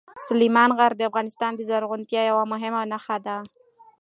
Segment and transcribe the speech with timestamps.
[0.27, 3.37] سلیمان غر د افغانستان د زرغونتیا یوه مهمه نښه ده.